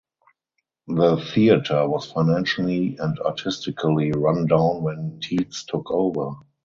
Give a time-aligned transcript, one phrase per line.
[0.87, 6.37] The theatre was financially and artistically run down when Tietz took over.